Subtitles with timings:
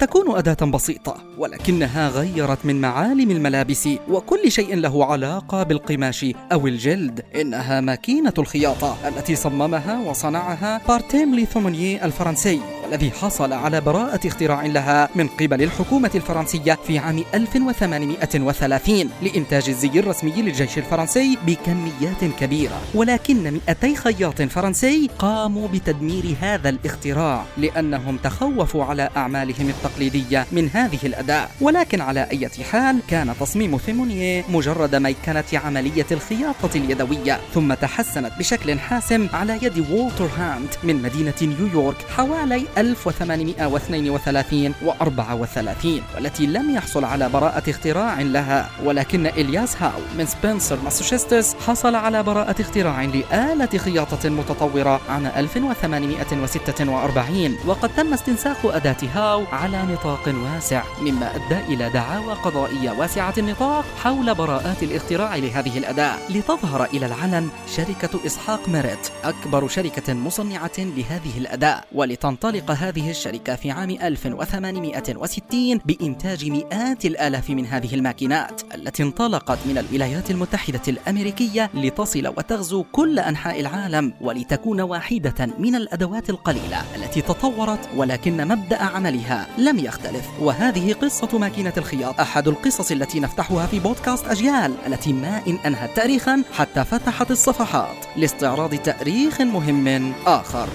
[0.00, 7.24] تكون أداة بسيطة ولكنها غيرت من معالم الملابس وكل شيء له علاقة بالقماش أو الجلد.
[7.36, 12.60] إنها ماكينة الخياطة التي صممها وصنعها بارتيليمي ثيمونييه الفرنسي.
[12.90, 20.00] والذي حصل على براءة اختراع لها من قبل الحكومة الفرنسية في عام 1830 لإنتاج الزي
[20.00, 22.80] الرسمي للجيش الفرنسي بكميات كبيرة.
[22.94, 30.98] ولكن 200 خياط فرنسي قاموا بتدمير هذا الاختراع لأنهم تخوفوا على أعمالهم التقليدية من هذه
[31.04, 31.48] الأداة.
[31.60, 38.78] ولكن على أي حال كان تصميم ثيمونيه مجرد ميكنة عملية الخياطة اليدوية ثم تحسنت بشكل
[38.78, 47.04] حاسم على يد وولتر هانت من مدينة نيويورك حوالي 1832 و 34 والتي لم يحصل
[47.04, 53.78] على براءة اختراع لها ولكن إلياس هاو من سبنسر ماساتشوستس حصل على براءة اختراع لآلة
[53.78, 61.90] خياطة متطورة عام 1846 وقد تم استنساخ أداة هاو على نطاق واسع مما أدى إلى
[61.90, 66.16] دعاوى قضائية واسعة النطاق حول براءات الاختراع لهذه الأداة.
[66.30, 73.70] لتظهر إلى العلن شركة إسحاق ميريت أكبر شركة مصنعة لهذه الأداة ولتنطلق هذه الشركة في
[73.70, 81.49] عام 1860 بإنتاج مئات الآلاف من هذه الماكينات التي انطلقت من الولايات المتحدة الأمريكية.
[81.74, 89.46] لتصل وتغزو كل أنحاء العالم ولتكون واحدة من الأدوات القليلة التي تطورت ولكن مبدأ عملها
[89.58, 90.28] لم يختلف.
[90.40, 95.96] وهذه قصة ماكينة الخياط أحد القصص التي نفتحها في بودكاست أجيال التي ما إن أنهت
[95.96, 100.68] تاريخا حتى فتحت الصفحات لاستعراض تاريخ مهم آخر.